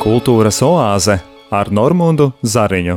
[0.00, 1.18] Kultūras oāze
[1.52, 2.94] ar Normūnu Zariņu.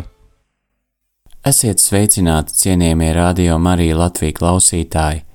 [1.43, 5.25] Esiet sveicināti, cienījamie radio Marija Latvijas klausītāji!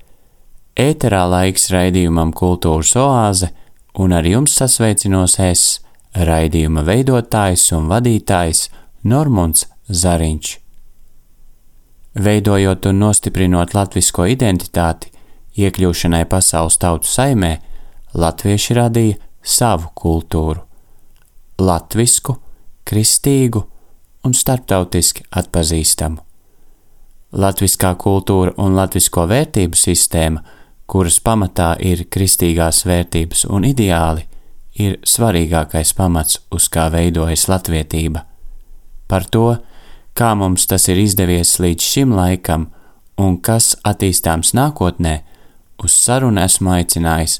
[0.73, 3.51] Ēterā laiks raidījumam Kultūras oāze,
[4.01, 5.65] un ar jums sasveicinos es,
[6.17, 8.63] raidījuma veidotājs un vadītājs
[9.05, 10.55] Normons Zariņš.
[12.17, 15.13] Veidojot un nostiprinot latvisko identitāti,
[15.61, 17.53] iekļūšanai pasaules tautu saimē,
[18.17, 20.65] latvieši radīja savu kultūru-
[21.59, 22.37] latvisku,
[22.87, 23.63] kristīgu
[24.25, 26.23] un starptautiski atpazīstamu.
[27.39, 30.41] Latviskā kultūra un latvisko vērtību sistēma,
[30.89, 34.25] kuras pamatā ir kristīgās vērtības un ideāli,
[34.79, 38.23] ir svarīgākais pamats, uz kā veidojas latvietība.
[39.09, 39.59] Par to,
[40.17, 42.69] kā mums tas ir izdevies līdz šim laikam
[43.19, 45.19] un kas attīstāms nākotnē,
[45.83, 47.39] uz sarunu esmu aicinājis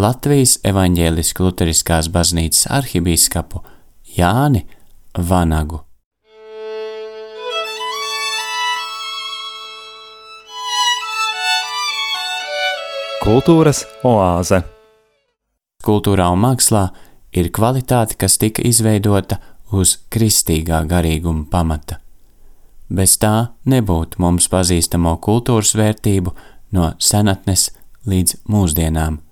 [0.00, 3.60] Latvijas evaņģēliskās luteriskās baznīcas arhibīskapu
[4.16, 4.62] Jāni
[5.28, 5.82] Vanagu.
[13.20, 14.62] Kultūras oāze
[15.84, 16.86] Kultūrā un mākslā
[17.36, 19.36] ir kvalitāte, kas tika izveidota
[19.76, 22.00] uz kristīgā garīguma pamata.
[22.88, 26.38] Bez tā nebūtu mums pazīstamo kultūras vērtību
[26.78, 27.72] no senatnes
[28.08, 29.26] līdz mūsdienām.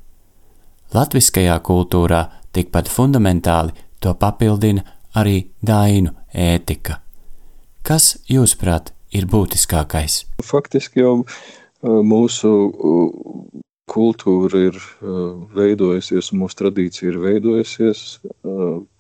[0.95, 2.23] Latviskajā kultūrā
[2.57, 4.85] tikpat fundamentāli to papildina
[5.19, 7.03] arī dainu ētika.
[7.85, 10.23] Kas, jūsuprāt, ir būtiskākais?
[10.45, 11.15] Faktiski jau
[11.85, 12.53] mūsu
[13.89, 14.81] kultūra ir
[15.57, 18.03] veidojusies, mūsu tradīcija ir veidojusies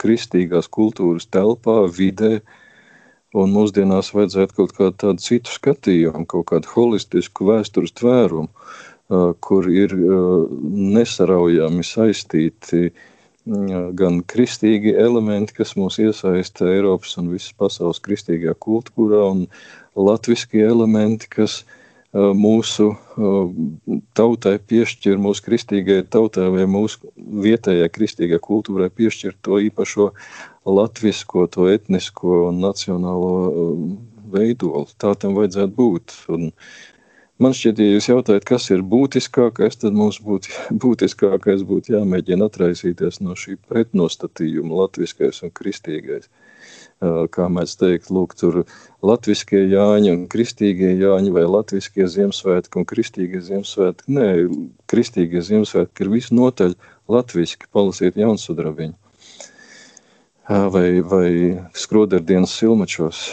[0.00, 2.38] kristīgās kultūras telpā, vidē,
[3.36, 8.48] un mūsdienās vajadzētu kaut kādu tādu citu skatījumu, kaut kādu holistisku vēstures tvērumu,
[9.08, 12.90] kur ir nesaraujami saistīti
[13.96, 19.46] gan kristīgi elementi, kas mūs iesaista Eiropas un visas pasaules kristīgajā kultūrā, un
[19.96, 21.78] latviskie elementi, kas uh,
[22.12, 22.94] mūsu
[24.16, 30.12] tautai piešķir, mūsu kristīgajai tautai vai mūsu vietējai kristīgajai kultūrai piešķir to īpašo
[30.64, 33.98] latvisko, to etnisko un nacionālo
[34.32, 34.88] veidolu.
[34.96, 36.16] Tā tam vajadzētu būt.
[36.32, 36.50] Un
[37.42, 40.52] man šķiet, ja jūs jautājat, kas ir būtiskākais, tad mums būtu
[40.84, 46.30] būtiskākais būtu jāmēģina atraisīties no šī pretnostatījuma latviskais un kristīgais
[46.98, 48.64] kā mēs teikt, lūk, tur
[49.06, 54.10] latviskie Jāņi un kristīgie Jāņi vai latviskie Ziemassvētki un kristīgie Ziemassvētki.
[54.10, 54.28] Nē,
[54.90, 56.74] kristīgie Ziemassvētki ir visnotaļ
[57.08, 58.96] latviski, palasiet jaunsudrabiņu.
[60.48, 61.30] Vai, vai
[61.76, 63.28] skroderdienas silmačos,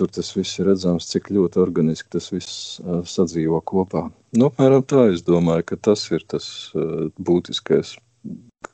[0.00, 2.80] tur tas viss ir redzams, cik ļoti organiski tas viss
[3.12, 4.08] sadzīvo kopā.
[4.36, 6.48] Nu, apmēram tā es domāju, ka tas ir tas
[7.20, 7.94] būtiskais,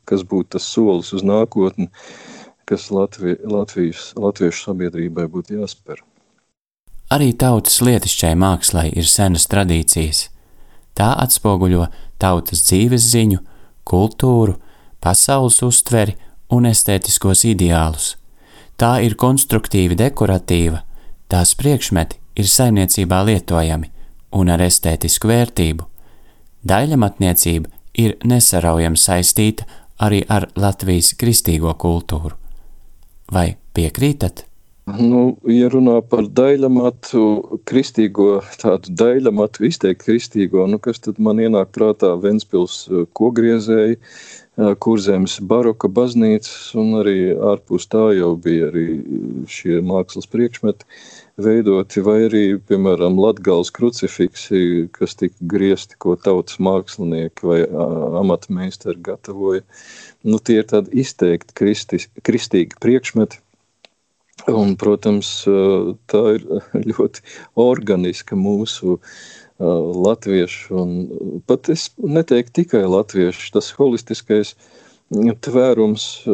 [0.06, 2.36] kas būtu tas solis uz nākotni, uh,
[2.66, 6.02] kas Latvi, Latvijas, latviešu sabiedrībai būtu jāspēr.
[7.14, 10.26] Arī tautas lietišķai mākslai ir senas tradīcijas.
[10.98, 11.86] Tā atspoguļo
[12.18, 13.38] tautas dzīves ziņu,
[13.86, 14.56] kultūru,
[14.98, 16.16] pasaules uztveri
[16.50, 18.16] un estētiskos ideālus.
[18.76, 20.82] Tā ir konstruktīvi dekoratīva,
[21.32, 23.92] tās priekšmeti ir saimniecībā lietojami
[24.36, 25.86] un ar estētisku vērtību.
[26.66, 27.70] Daļamatniecība
[28.02, 29.66] ir nesaraujami saistīta
[30.02, 32.36] arī ar Latvijas kristīgo kultūru.
[33.32, 34.44] Vai piekrītat?
[34.86, 37.20] Nu, ja runā par daļamatu,
[37.66, 44.76] kristīgo, tādu daļamatu, izteikti kristīgo, nu, kas tad man ienāk prātā Ventspils eh, kogriezēji, eh,
[44.78, 48.86] kurzemes baroka baznīcas, un arī ārpus tā jau bija arī
[49.50, 50.86] šie mākslas priekšmeti
[51.40, 57.62] veidoti, vai arī, piemēram, Latgals krucifiksi, kas tika griezti, ko tautas mākslinieki vai
[58.22, 59.64] amatmeistari gatavoja.
[60.26, 63.42] Nu, tie ir tādi izteikti kristis, kristīgi priekšmeti,
[64.52, 65.28] Un, protams,
[66.10, 66.44] tā ir
[66.90, 67.22] ļoti
[67.58, 68.98] organiska mūsu
[69.58, 74.52] latviešu, un pat es neteiktu tikai latviešu, tas holistiskais
[75.14, 76.26] tvērums,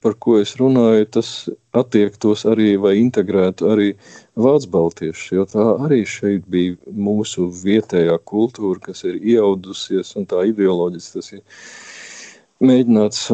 [0.00, 3.88] par ko es runāju, tas attiektos arī vai integrētu arī
[4.36, 10.44] vācu baltiešu, jo tā arī šeit bija mūsu vietējā kultūra, kas ir iaudusies, un tā
[10.52, 11.42] ideoloģiski tas ir
[12.60, 13.30] mēģināts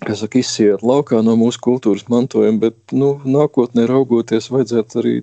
[0.00, 5.14] kas saka, izsiet laukā no mūsu kultūras mantojuma, bet nu, nākotnē raugoties, vajadzētu arī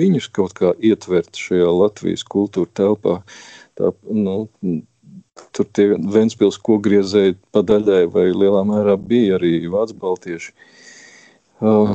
[0.00, 3.16] viņus kaut kā ietvert šajā Latvijas kultūra telpā.
[3.78, 4.36] Tā, nu,
[5.56, 10.54] tur tie Ventspils kogriezēji pa daļai vai lielā mērā bija arī vācu baltieši.
[11.60, 11.92] Uh,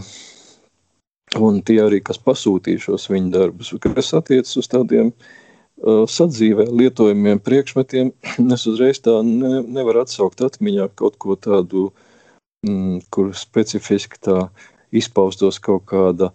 [1.42, 7.42] un tie arī, kas pasūtīja šos viņa darbus, kas attiecas uz tādiem uh, sadzīvē lietojumiem
[7.46, 8.12] priekšmetiem,
[8.58, 12.04] es uzreiz tā ne, nevaru atsaukt atmiņā kaut ko tādu uh,
[12.66, 14.48] mm, kur specifiski tā
[14.96, 16.32] izpaustos kaut kāda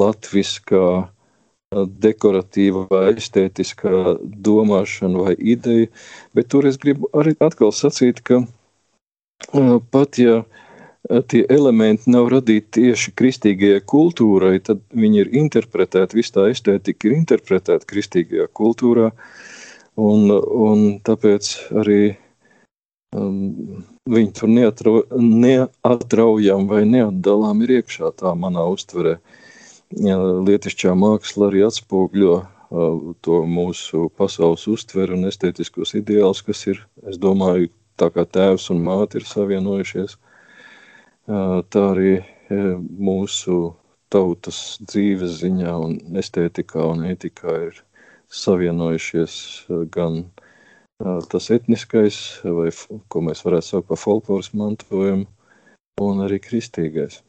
[0.00, 1.10] latviskā
[1.70, 5.86] dekoratīva vai estētiskā domāšana vai ideja,
[6.34, 8.40] bet tur es gribu arī atkal sacīt, ka
[9.94, 10.40] pat ja
[11.30, 17.14] tie elementi nav radīti tieši kristīgajai kultūrai, tad viņi ir interpretēti, viss tā estētika ir
[17.20, 19.12] interpretēta kristīgajā kultūrā,
[19.94, 20.26] un,
[20.66, 21.52] un tāpēc
[21.84, 22.00] arī
[23.14, 29.20] um, viņi tur neatrau, neatraujam vai neatdalām ir iekšā tā manā uztverē.
[29.20, 29.39] Ja,
[29.90, 37.18] lietišķā māksla arī atspogļo uh, to mūsu pasaules uztveri un estētiskos ideālus, kas ir, es
[37.18, 40.16] domāju, tā kā tēvs un māte ir savienojušies,
[41.28, 42.12] tā arī
[42.50, 43.74] mūsu
[44.10, 47.82] tautas dzīves ziņā un estētikā un ētikā ir
[48.30, 49.34] savienojušies
[49.92, 50.24] gan
[51.30, 52.70] tas etniskais, vai
[53.08, 55.28] ko mēs varētu saukt par folkloras mantojumu,
[56.00, 57.20] un arī kristīgais.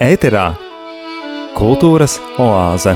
[0.00, 0.54] Ēterā
[1.52, 2.94] Kultūras oāze.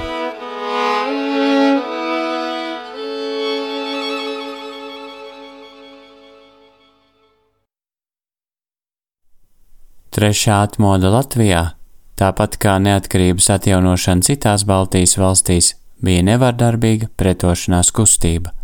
[10.09, 11.75] Trešā atmoda Latvijā,
[12.17, 18.57] tāpat kā neatkarības atjaunošana citās Baltijas valstīs, bija nevardarbīga pretošanās kustība.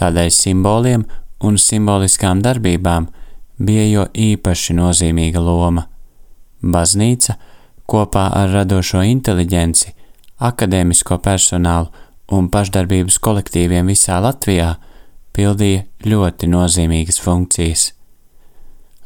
[0.00, 1.04] Tādēļ simboliem
[1.44, 3.12] un simboliskām darbībām
[3.60, 5.90] bija jo īpaši nozīmīga loma.
[6.64, 7.36] Baznīca–
[7.90, 9.92] kopā ar radošo inteliģenci,
[10.44, 11.88] akadēmisko personālu
[12.32, 14.74] un pašdarbības kolektīviem visā Latvijā
[15.34, 17.92] pildīja ļoti nozīmīgas funkcijas.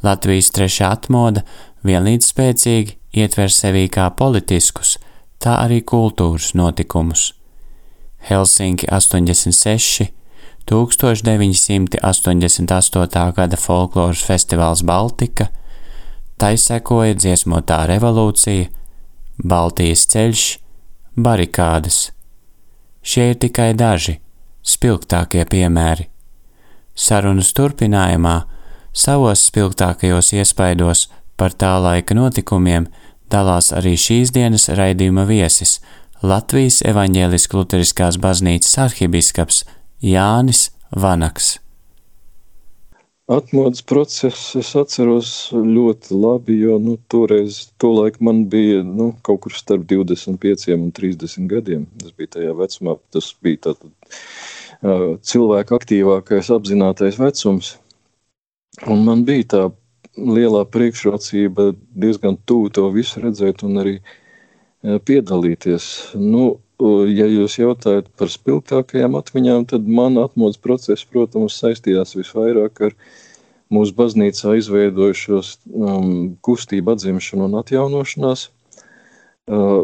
[0.05, 1.43] Latvijas trešā atmoda
[1.87, 4.99] vienlīdz spēcīgi ietver sevī kā politiskus,
[5.43, 7.33] tā arī kultūras notikumus.
[8.29, 10.13] Helsinki 86,
[10.69, 13.33] 1988.
[13.35, 15.47] gada folkloras festivāls Baltika,
[16.39, 18.69] tai sekoja dziesmotā revolūcija,
[19.39, 20.45] Baltijas ceļš,
[21.19, 21.99] barikādas.
[23.03, 24.19] Šie ir tikai daži,
[24.67, 26.09] spilgtākie piemēri.
[26.99, 28.37] Sarunas turpinājumā
[28.93, 31.07] savos spilgtākajos iespaidos
[31.39, 32.89] par tā laika notikumiem
[33.31, 35.79] dalās arī šīs dienas raidījuma viesis
[36.23, 39.63] Latvijas evaņģēliskās luteriskās baznīcas arhibiskaps
[40.03, 41.59] Jānis Vanaks.
[43.29, 47.59] Atmodas process es atceros ļoti labi, jo nu, toreiz,
[48.25, 51.83] man bija nu, kaut kur starp 25 un 30 gadiem.
[52.01, 57.75] Tas bija tajā vecumā, tas bija tātad uh, cilvēka aktīvākais apzinātais vecums.
[58.89, 59.63] Un man bija tā
[60.17, 63.95] lielā priekšrocība diezgan tuvu to visu redzēt un arī
[65.05, 65.91] piedalīties.
[66.17, 72.95] Nu, ja jūs jautājat par spilgtākajām atmiņām, tad man atmodas process, protams, saistījās visvairāk ar
[73.75, 78.49] mūsu baznīcā izveidojušos um, kustību atzimšanu un atjaunošanās,
[79.51, 79.83] uh,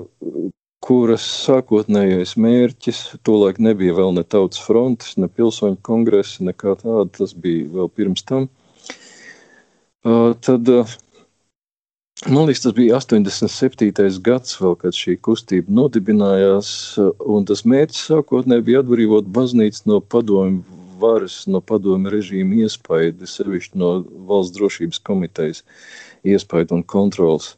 [0.85, 7.35] kuras sākotnējais mērķis tolaik nebija vēl ne tautas frontes, ne pilsoņu kongresa, nekā tāda, tas
[7.35, 8.51] bija vēl pirms tam.
[10.05, 10.99] Uh, tad, uh,
[12.27, 14.21] man liekas, tas bija 87.
[14.23, 16.69] gads vēl, kad šī kustība nodibinājās,
[17.49, 20.63] tas mērķis sākotnēji bija atbrīvot baznīcu no padomju
[21.03, 23.91] varas, no padomu režīma iespaidi, sevišķi no
[24.29, 25.65] valsts drošības komitejas
[26.25, 27.57] iespaidi un kontrols,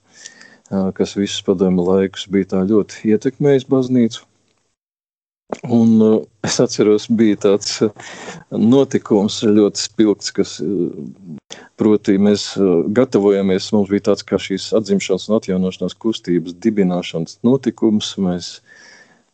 [0.70, 4.24] kas visus padomu laikus bija ļoti ietekmējis baznīcu.
[5.62, 7.76] Un uh, es atceros, bija tāds
[8.50, 10.56] notikums ļoti spilgts, kas,
[11.78, 12.48] proti, mēs
[12.96, 18.16] gatavojamies, mums bija tāds kā šīs atzimšanas un atjaunošanās kustības dibināšanas notikums.
[18.18, 18.56] Mēs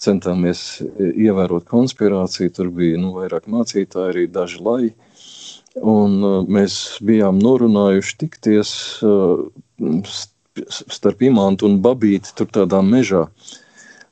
[0.05, 2.53] centāmies ievērot konspirāciju.
[2.59, 4.93] Tur bija nu, vairāk mācītāji, arī daži lai.
[5.81, 8.77] Un uh, mēs bijām norunājuši tikties
[9.09, 9.49] uh,
[10.93, 13.25] starp imantu un babīti tur tādā mežā.
[13.25, 13.59] Uh,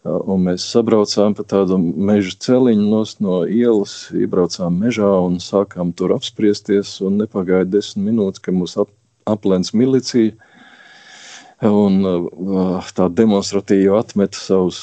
[0.05, 6.99] un mēs sabraucām pa tādu meža celiņu no ielas, iebraucām mežā un sākām tur apspriesties.
[7.05, 8.93] Nepagāja desmit minūtes, ka mūs ap,
[9.29, 10.33] aplēns milicija
[11.69, 12.01] un
[12.97, 14.79] tā demonstratīvi atmeta savus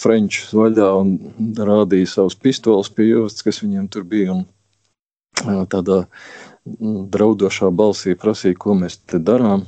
[0.00, 1.16] frančus vaļā un
[1.58, 4.38] rādīja savus pistoles pie jostas, kas viņiem tur bija.
[4.38, 4.46] Un,
[5.68, 6.06] tādā
[7.12, 9.66] draudošā balsī prasīja, ko mēs te darām.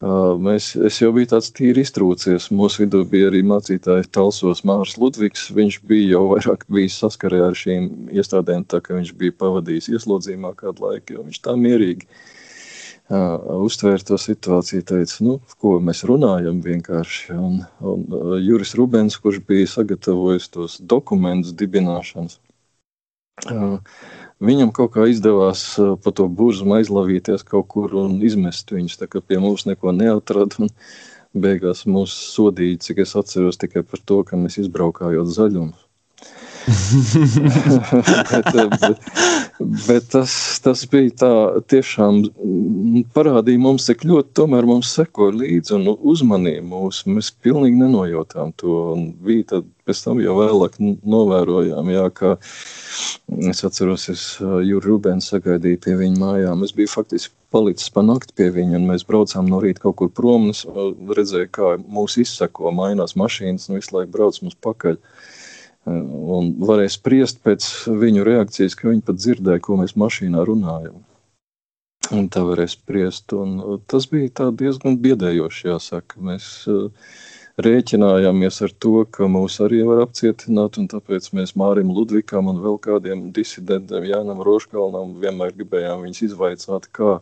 [0.00, 2.46] Uh, mēs, es jau biju tāds tīri iztrūcies.
[2.56, 5.50] Mūsu vidū bija arī mācītājs Talsos Mārs Ludvigs.
[5.52, 10.54] Viņš bija jau vairāk bijis saskarē ar šīm iestādēm, tā ka viņš bija pavadījis ieslodzījumā
[10.56, 16.64] kādu laiku, jo viņš tā mierīgi uh, uztvēra to situāciju, teica, nu, ko mēs runājam
[16.64, 17.36] vienkārši.
[17.36, 22.40] Un, un Juris Rubens, kurš bija sagatavojis tos dokumentus dibināšanas,
[24.44, 25.62] viņam kaut kā izdevās
[26.04, 30.70] pa to burzmu aizlavīties kaut kur un izmest viņus, tā kā pie mums neko neatrada.
[31.30, 35.89] Beigās mūs sodīja, cik es atceros, tikai par to, ka mēs izbraukājot zaļumus.
[38.80, 38.98] bet,
[39.86, 40.32] bet, tas,
[40.64, 41.30] tas bija tā,
[41.72, 42.14] tiešām
[43.14, 46.96] parādīja mums, cik ļoti tomēr mums seko līdzi un uzmanīja mūs.
[47.08, 48.76] Mēs pilnīgi nenojautām to.
[48.94, 52.28] Un bija tad pēc tam jau vēlāk novērojām, jā, ka
[53.50, 56.58] es atceros, es Jūri Rubēns sagaidīju pie viņa mājām.
[56.66, 60.10] Es biju faktiski palicis pa nakti pie viņa, un mēs braucām no rīta kaut kur
[60.14, 60.54] prom, un
[61.16, 64.96] redzēju, kā mūs izseko, mainās mašīnas, un visu laiku brauc mums pakaļ.
[65.00, 65.04] Uh,
[65.90, 67.66] Un varēja spriest pēc
[68.00, 71.00] viņu reakcijas, ka viņi pat dzirdēja, ko mēs mašīnā runājam.
[72.10, 73.32] Un tā varēja spriest.
[73.36, 76.22] Un tas bija diezgan biedējoši, jāsaka.
[76.26, 76.48] Mēs
[77.60, 82.78] rēķinājāmies ar to, ka mūs arī var apcietināt, un tāpēc mēs Mārim Ludvikam un vēl
[82.82, 87.18] kādiem disidentiem, Jānam Roškalnam, vienmēr gribējām viņus izvaicāt, kā,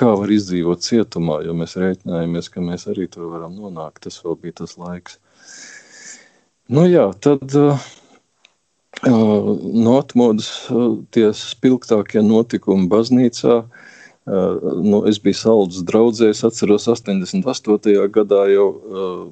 [0.00, 4.02] kā var izdzīvot cietumā, jo mēs rēķinājāmies, ka mēs arī tur varam nonākt.
[4.08, 5.20] Tas vēl bija tas laiks.
[6.70, 7.86] Nu jā, tad uh,
[9.10, 13.56] no atmodas uh, tie spilgtākie notikumi baznīcā.
[14.30, 17.96] Uh, nu, es biju saldus draudzējs, atceros 88.
[18.14, 19.22] gadā jau uh,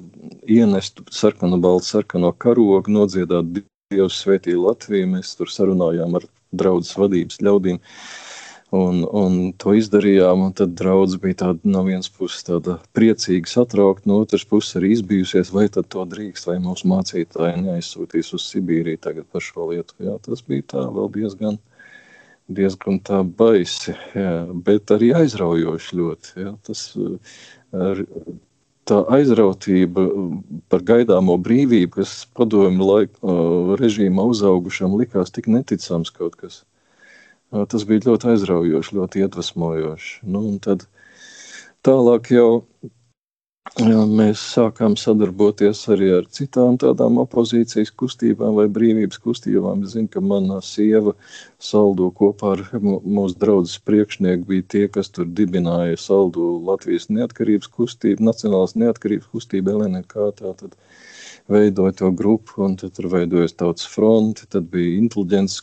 [0.51, 3.61] ienestu sarkanu baltu sarkano karogu, nodziedāt
[3.93, 5.13] Dievs svētī Latviju.
[5.15, 7.79] Mēs tur sarunājām ar draudzes vadības ļaudīm.
[7.79, 8.28] Uh,
[8.69, 14.05] Un, un to izdarījām, un tad draudz bija tāda no vienas puses tāda priecīga, satraukta,
[14.11, 19.01] no otras puses arī izbijusies, vai tad to drīkst, vai mūsu mācītāji neaizsūtīs uz Sibīriju
[19.01, 19.97] tagad par šo lietu.
[20.05, 21.57] Jā, tas bija tā vēl diezgan,
[22.59, 24.35] diezgan tā baisi, jā,
[24.69, 26.37] bet arī aizraujoši ļoti.
[26.45, 26.85] Jā, tas,
[27.73, 28.05] ar,
[28.85, 30.05] tā aizrautība
[30.69, 33.37] par gaidāmo brīvību, kas padomju laika
[33.81, 36.67] režīmā uzaugušam likās tik neticams kaut kas.
[37.49, 40.15] Tas bija ļoti aizraujoši, ļoti iedvesmojoši.
[40.29, 40.85] Nu, tad
[41.85, 42.49] tālāk jau
[43.77, 49.83] Jā, mēs sākām sadarboties arī ar citām tādām opozīcijas kustībām vai brīvības kustībām.
[49.85, 51.13] Es zinu, ka mana sieva
[51.61, 58.25] saldo kopā ar mūsu draugu priekšnieku bija tie, kas tur dibināja saldu Latvijas neatkarības kustību,
[58.25, 60.31] Nacionālās neatkarības kustību LNK.
[60.41, 60.73] Tātad
[61.49, 65.59] veidoja to grupu, un tad tur veidojas tautas fronti, tad bija inteliģents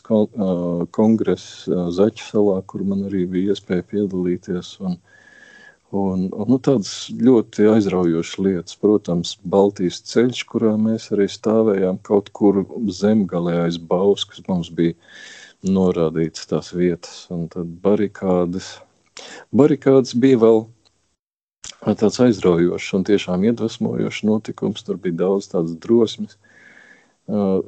[0.95, 4.75] kongress Zaķu salā, kur man arī bija iespēja piedalīties.
[4.83, 5.17] Un, uh,
[5.95, 12.27] Un, un, nu, tādas ļoti aizraujošas lietas, protams, Baltijas ceļš, kurā mēs arī stāvējām kaut
[12.35, 14.97] kur zemgalē aiz Bauskas, mums bija
[15.63, 18.73] norādīts tās vietas, un tad barikādes.
[19.55, 20.65] Barikādes bija vēl
[21.85, 26.37] tāds aizraujošs un tiešām iedvesmojošs notikums, tur bija daudz tādas drosmes.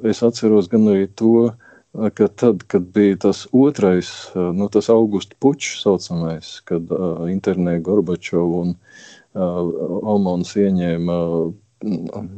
[0.08, 1.70] Es atceros gan arī to, uh,
[2.14, 8.60] ka tad, kad bija tas otrais, nu, tas augusta pučs saucamais, kad uh, internē Gorbačovu
[8.62, 8.76] un
[9.34, 9.72] uh,
[10.14, 12.30] Omons ieņēma uh,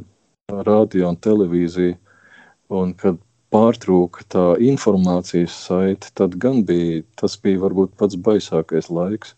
[0.64, 1.98] radio un televīziju,
[2.72, 3.20] un kad
[3.52, 9.36] pārtrūka tā informācijas saite, tad gan bija, tas bija varbūt pats baisākais laiks.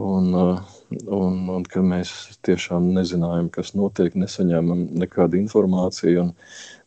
[0.00, 0.32] Un,
[0.90, 2.12] un, un ka mēs
[2.46, 6.30] tiešām nezinājām, kas notiek, nesaņēmām nekādu informāciju.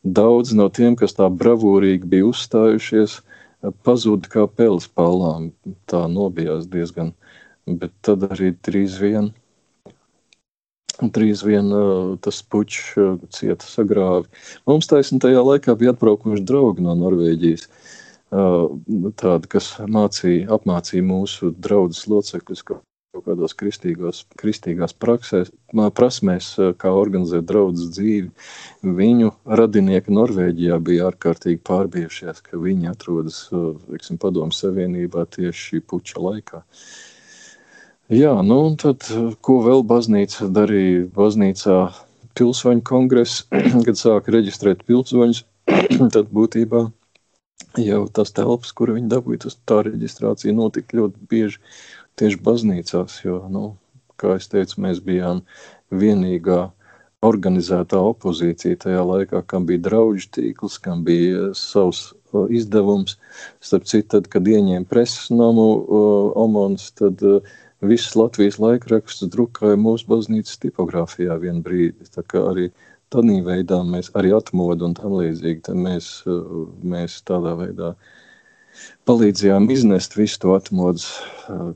[0.03, 3.21] Daudz no tiem, kas tā bravūrīgi bija uzstājušies,
[3.87, 5.51] pazuda kā peles palām.
[5.87, 7.13] Tā nobijās diezgan.
[7.63, 9.31] Bet tad arī drīz vien,
[10.99, 11.71] drīz vien
[12.21, 14.27] tas puķis cieta sagrāvi.
[14.67, 17.69] Mums taisn tajā laikā bija atbraukuši draugi no Norvēģijas.
[18.33, 22.81] Tādi, kas mācīja, apmācīja mūsu draugus locekļus, ka
[23.13, 25.51] kaut kādos kristīgos, kristīgās praksēs,
[25.93, 26.47] prasmēs,
[26.81, 28.31] kā organizēt draudzes dzīvi.
[28.97, 36.25] Viņu radinieki Norvēģijā bija ārkārtīgi pārbijušies, ka viņi atrodas, teiksim, padomu savienībā tieši šī puča
[36.25, 36.63] laikā.
[38.09, 39.05] Jā, nu un tad,
[39.45, 41.05] ko vēl baznīca darīja?
[41.13, 41.77] Baznīcā
[42.33, 43.45] pilsoņu kongress,
[43.85, 45.45] kad sāka reģistrēt pilsoņus,
[46.17, 46.87] tad būtībā
[47.77, 51.61] jau tas telpas, kur viņi dabūja, tas tā reģistrācija notika ļoti bieži
[52.19, 53.63] tieši baznīcās, jo, nu,
[54.19, 55.41] kā es teicu, mēs bijām
[55.93, 56.67] vienīgā
[57.23, 62.11] organizētā opozīcija tajā laikā, kam bija draudžu tīkls, kam bija savs
[62.51, 63.17] izdevums.
[63.63, 65.67] Starp citu, tad, kad ieņēma preses namu
[66.39, 67.21] Omons, tad
[67.83, 72.09] visas Latvijas laikrakstus drukāja mūsu baznīcas tipogrāfijā vienu brīdi.
[72.15, 72.69] Tā kā arī
[73.13, 76.09] tādā veidā mēs arī atmodu un tam līdzīgi, mēs,
[76.83, 78.11] mēs tādā veidā uh,
[79.07, 81.07] palīdzējām iznest visu to atmodas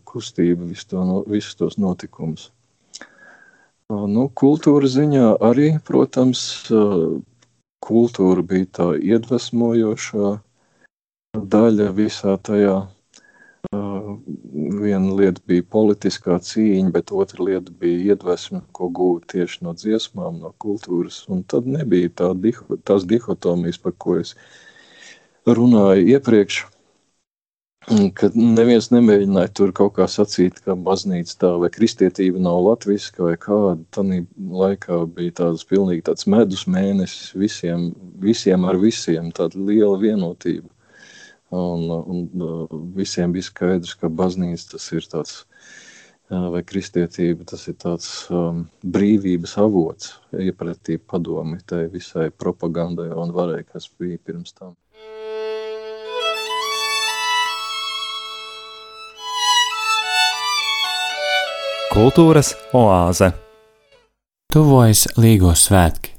[0.08, 2.50] kustību, visu to, visus tos notikumus.
[3.88, 6.42] Nu, kultūra ziņā arī, protams,
[7.84, 10.34] kultūra bija tā iedvesmojošā
[11.56, 12.76] daļa visā tajā.
[13.72, 20.40] Viena lieta bija politiskā cīņa, bet otra lieta bija iedvesma, ko gūt tieši no dziesmām,
[20.44, 21.24] no kultūras.
[21.32, 24.36] Un tad nebija tā diho, tās dihotomijas, par ko es
[25.48, 26.66] runāju iepriekš
[27.88, 33.36] ka neviens nemēģināja tur kaut kā sacīt, ka baznīca tā vai kristietība nav latviska vai
[33.40, 33.80] kāda.
[33.96, 40.68] Tanī laikā bija tāds pilnīgi tāds medus mēnesis visiem, visiem ar visiem, tāda liela vienotība.
[41.56, 45.38] Un, un visiem bija skaidrs, ka baznīca tas ir tāds,
[46.28, 53.62] vai kristietība tas ir tāds um, brīvības avots, iepratī padomi tai visai propagandai un varai,
[53.64, 54.76] kas bija pirms tam.
[61.98, 63.32] Kultūras oāze
[64.54, 66.12] Tuvojas Līgo svētki.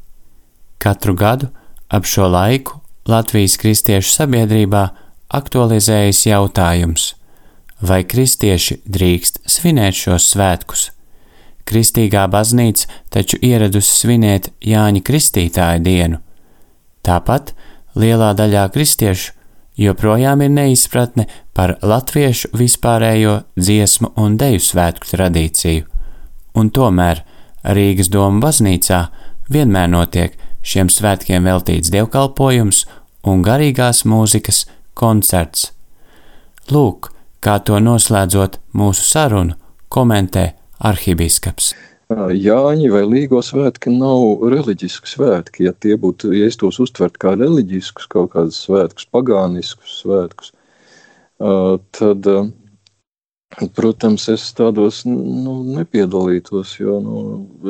[0.82, 1.52] Katru gadu
[1.86, 4.80] ap šo laiku Latvijas kristiešu sabiedrībā
[5.38, 7.04] aktualizējas jautājums,
[7.78, 10.88] vai kristieši drīkst svinēt šos svētkus.
[11.62, 16.18] Kristīgā baznīca taču ieradusi svinēt Jāņa Kristītāja dienu.
[17.06, 17.54] Tāpat
[17.94, 19.37] lielā daļā kristiešu
[19.78, 25.86] joprojām ir neizpratne par latviešu vispārējo dziesmu un deju svētku tradīciju,
[26.58, 27.22] un tomēr
[27.68, 29.00] Rīgas doma baznīcā
[29.52, 32.84] vienmēr notiek šiem svētkiem veltīts dievkalpojums
[33.28, 34.64] un garīgās mūzikas
[34.98, 35.72] koncerts.
[36.70, 37.10] Lūk,
[37.40, 39.56] kā to noslēdzot mūsu sarunu,
[39.88, 40.50] komentē
[40.84, 41.72] arhibīskaps.
[42.08, 45.66] Jāņi vai Līgo svētki nav reliģiski svētki.
[45.68, 50.54] Ja būtu, ja es tos uztvertu kā reliģiskus, kaut kādus svētkus, pagāniskus svētkus,
[51.38, 52.30] tad
[53.74, 57.20] Protams, es tādos nu, nepiedalītos, jo nu,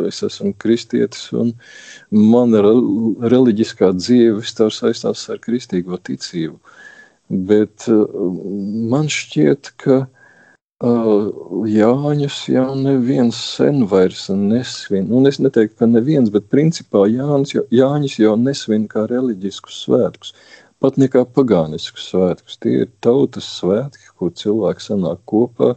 [0.09, 1.53] es esmu kristietis un
[2.11, 2.65] mana
[3.31, 6.59] reliģiskā dzīve vispār saistās ar kristīgo ticību.
[7.31, 7.87] Bet
[8.91, 10.01] man šķiet, ka
[10.79, 15.09] Jāņus jau neviens sen vairs nesvin.
[15.11, 20.35] Un es neteiktu, ka neviens, bet principā Jānis, Jāņus jau nesvin kā reliģiskus svētkus
[20.83, 22.59] pat nekā pagānisku svētkus.
[22.63, 25.75] Tie ir tautas svētki, kur cilvēki sanāk kopā,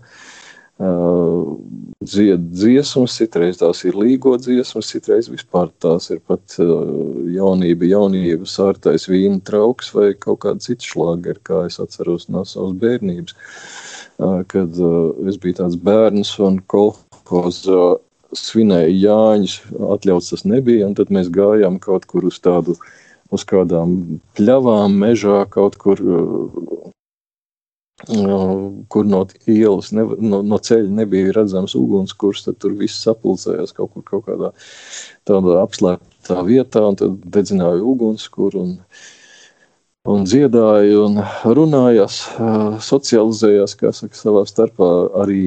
[2.01, 9.05] dzied dziesmas, citreiz tās ir līgo dziesmas, citreiz vispār tās ir pat jaunība, jaunība, sārtais
[9.09, 13.37] vīna trauks vai kaut kāda cita šlāgeri, kā es atceros no savas bērnības.
[14.21, 14.77] Kad
[15.29, 17.95] es biju tāds bērns un kolhozā
[18.37, 19.55] svinēja Jāņus,
[19.95, 22.77] atļauts tas nebija, un tad mēs gājām kaut kur uz tādu
[23.31, 23.95] uz kādām
[24.37, 25.99] pļavām, mežā kaut kur,
[28.91, 33.93] kur no ielas, ne, no, no ceļa nebija redzams ugunskurs, tad tur viss sapulcējās kaut
[33.95, 34.51] kur kaut kādā
[35.63, 38.67] apslēptā vietā, un tad dedzināja ugunskuru.
[40.09, 42.15] Un, dziedāja, un runājās,
[42.81, 44.87] socializējās, saka, savā starpā.
[45.21, 45.43] Arī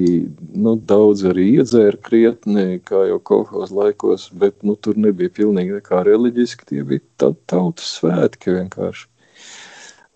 [0.54, 6.04] nu, daudz arī iedzēra krietni, kā jau kolekcijas laikos, bet nu, tur nebija pilnīgi nekā
[6.06, 6.68] reliģiski.
[6.70, 9.08] Tie bija tautas svētki vienkārši.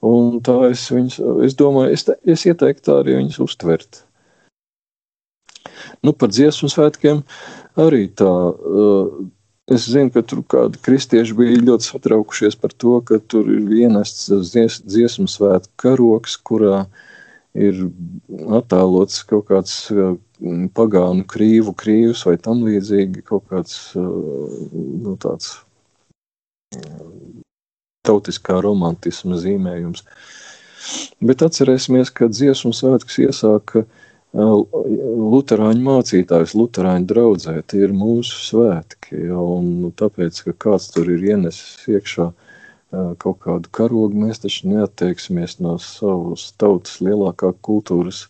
[0.06, 4.04] Un tā es viņus, es domāju, es, es ieteiktu arī viņus uztvert.
[6.06, 7.24] Nu, par dziesmu svētkiem
[7.74, 8.30] arī tā.
[9.68, 14.30] Es zinu, ka tur kādi kristieši bija ļoti satraukušies par to, ka tur ir ienests
[14.48, 16.86] dzies, dziesmu svētku karoks, kurā
[17.52, 17.82] ir
[18.56, 19.74] attēlots kaut kāds
[20.78, 25.58] pagānu krīvu krīvs vai tam līdzīgi kaut kāds nu, tāds
[28.08, 30.06] tautiskā romantisma zīmējums.
[31.20, 34.04] Bet atcerēsimies, ka dziesmu svētkus iesāka uh,
[34.36, 39.16] Lutāņu mācītājs, Lutāņu draudzē, tie ir mūsu svētki.
[39.32, 42.28] Un nu, tāpēc, ka kāds tur ir ienesis iekšā
[43.20, 48.26] kaut kādu karogu, mēs taču neatteiksimies no savas tautas lielākā kultūras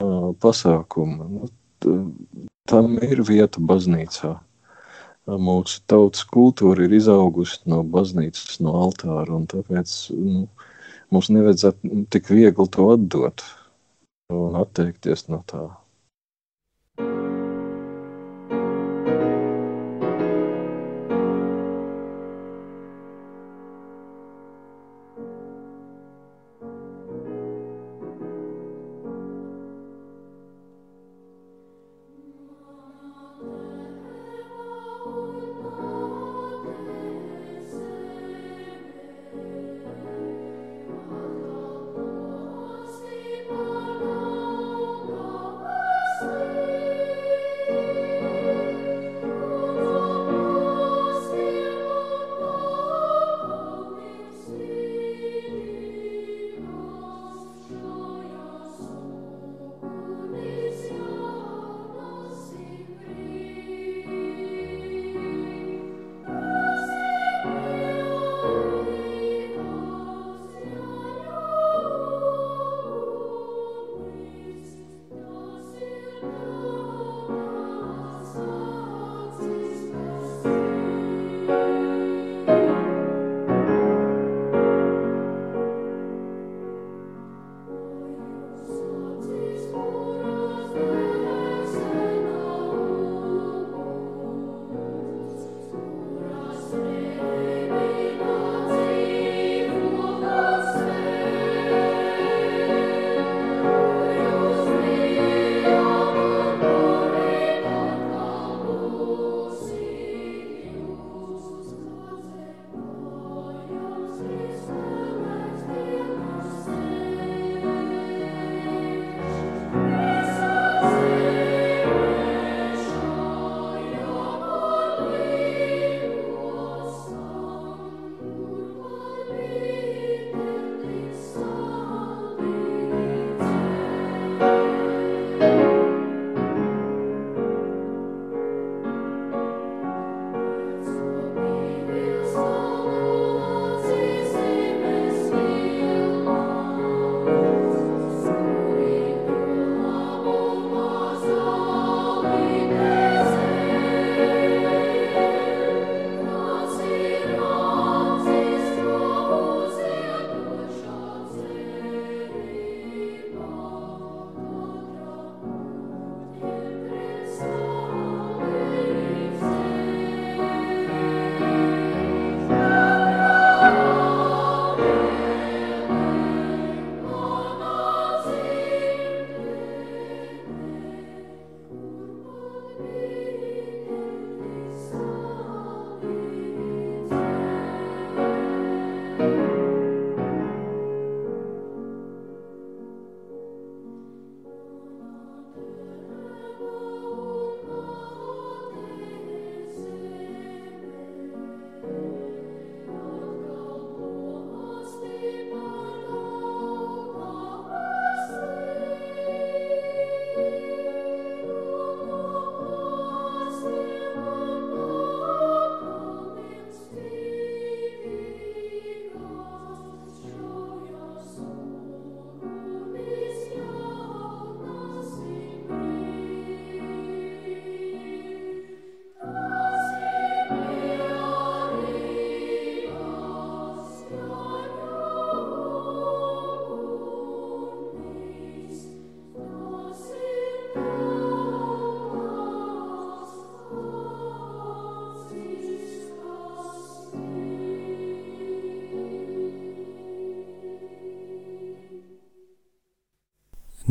[0.00, 1.28] pasākuma.
[1.28, 1.48] Nu,
[2.68, 4.36] tam ir vieta baznīcā.
[5.26, 10.46] Mūsu tautas kultūra ir izaugusi no baznīcas, no altāra, un tāpēc nu,
[11.14, 13.44] mums nevajadzētu tik viegli to atdot
[14.32, 15.62] un atteikties no tā.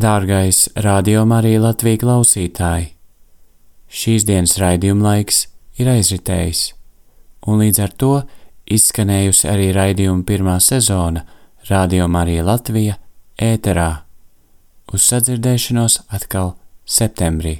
[0.01, 2.87] Dārgais Radio Marija Latvija klausītāji!
[3.85, 5.43] Šīs dienas raidījuma laiks
[5.77, 6.61] ir aizritējis,
[7.45, 8.11] un līdz ar to
[8.65, 11.21] izskanējusi arī raidījuma pirmā sezona
[11.69, 12.97] Radio Marija Latvija
[13.37, 13.89] ēterā.
[14.89, 16.55] Uz sadzirdēšanos atkal
[16.97, 17.59] septembrī.